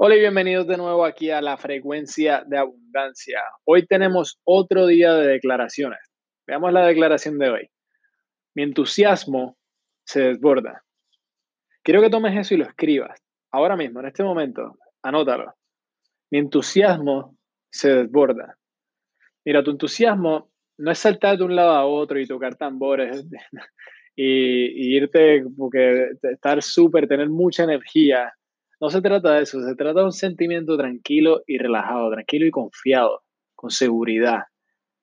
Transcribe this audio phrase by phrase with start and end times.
[0.00, 3.40] Hola y bienvenidos de nuevo aquí a la frecuencia de abundancia.
[3.64, 5.98] Hoy tenemos otro día de declaraciones.
[6.46, 7.70] Veamos la declaración de hoy.
[8.54, 9.58] Mi entusiasmo
[10.04, 10.84] se desborda.
[11.82, 13.20] Quiero que tomes eso y lo escribas.
[13.50, 15.56] Ahora mismo, en este momento, anótalo.
[16.30, 17.36] Mi entusiasmo
[17.68, 18.56] se desborda.
[19.44, 23.26] Mira, tu entusiasmo no es saltar de un lado a otro y tocar tambores
[24.14, 28.32] y, y irte, porque estar súper, tener mucha energía
[28.80, 32.50] no se trata de eso, se trata de un sentimiento tranquilo y relajado, tranquilo y
[32.50, 33.24] confiado,
[33.54, 34.44] con seguridad.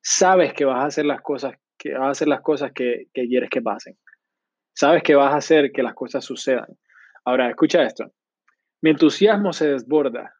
[0.01, 3.49] Sabes que vas a hacer las cosas que vas a hacer las cosas que, quieres
[3.49, 3.97] que pasen.
[4.73, 6.77] Sabes que vas a hacer que las cosas sucedan.
[7.25, 8.11] Ahora, escucha esto.
[8.81, 10.33] Mi entusiasmo se desborda.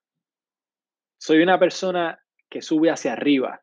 [1.18, 3.62] Soy una persona que sube hacia arriba.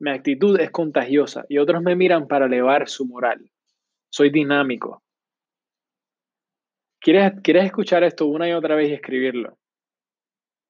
[0.00, 3.50] Mi actitud es contagiosa y otros me miran para elevar su moral.
[4.10, 5.03] Soy dinámico.
[7.04, 9.58] ¿Quieres, escuchar esto una y otra vez y escribirlo?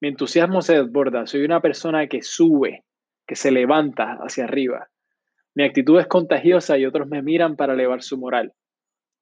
[0.01, 1.29] Mi entusiasmo se desborda.
[1.29, 2.83] Soy una persona que sube,
[3.25, 4.89] que se levanta hacia arriba.
[5.55, 8.53] Mi actitud es contagiosa y otros me miran para elevar su moral.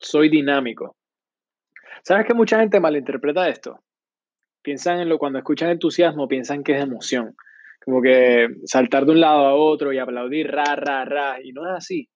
[0.00, 0.96] Soy dinámico.
[2.02, 3.80] ¿Sabes que mucha gente malinterpreta esto?
[4.62, 7.36] Piensan en lo cuando escuchan entusiasmo, piensan que es emoción.
[7.84, 11.36] Como que saltar de un lado a otro y aplaudir ra, ra, ra.
[11.44, 12.08] Y no es así.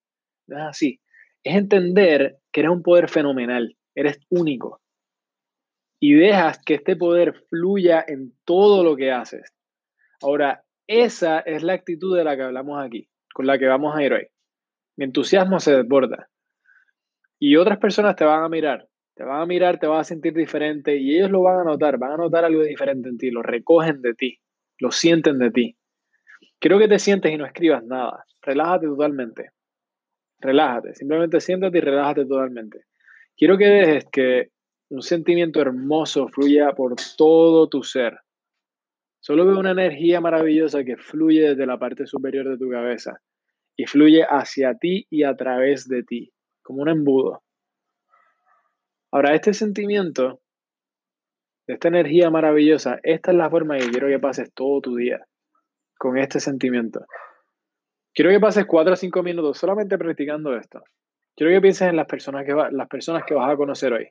[0.47, 1.01] No es así.
[1.45, 3.77] Es entender que eres un poder fenomenal.
[3.95, 4.81] Eres único
[6.01, 9.53] y dejas que este poder fluya en todo lo que haces.
[10.21, 14.03] Ahora, esa es la actitud de la que hablamos aquí, con la que vamos a
[14.03, 14.27] ir hoy.
[14.97, 16.29] Mi entusiasmo se desborda.
[17.39, 20.33] Y otras personas te van a mirar, te van a mirar, te van a sentir
[20.33, 23.43] diferente y ellos lo van a notar, van a notar algo diferente en ti, lo
[23.43, 24.41] recogen de ti,
[24.79, 25.77] lo sienten de ti.
[26.59, 28.25] Quiero que te sientes y no escribas nada.
[28.41, 29.51] Relájate totalmente.
[30.39, 32.85] Relájate, simplemente siéntate y relájate totalmente.
[33.37, 34.51] Quiero que dejes que
[34.89, 38.21] un sentimiento hermoso fluye por todo tu ser.
[39.21, 43.21] Solo veo una energía maravillosa que fluye desde la parte superior de tu cabeza
[43.77, 46.33] y fluye hacia ti y a través de ti,
[46.63, 47.43] como un embudo.
[49.11, 50.41] Ahora, este sentimiento,
[51.67, 55.27] esta energía maravillosa, esta es la forma que quiero que pases todo tu día,
[55.99, 57.05] con este sentimiento.
[58.15, 60.85] Quiero que pases cuatro o cinco minutos solamente practicando esto.
[61.35, 64.09] Quiero que pienses en las personas que, las personas que vas a conocer hoy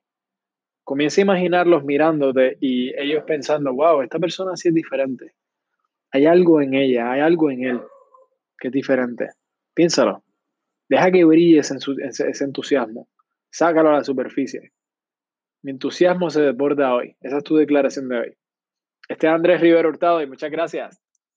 [0.85, 5.34] comienza a imaginarlos mirándote y ellos pensando, wow, esta persona sí es diferente.
[6.12, 7.81] Hay algo en ella, hay algo en él
[8.57, 9.29] que es diferente.
[9.74, 10.24] Piénsalo.
[10.88, 13.09] Deja que brille ese, entusiasmo.
[13.50, 14.72] Sácalo a la superficie.
[15.63, 17.18] Mi entusiasmo se desborda hoy.
[17.19, 18.38] Esa es tu declaración de hoy.
[19.09, 21.05] Este es Andrés Rivero Hurtado y muchas gracias.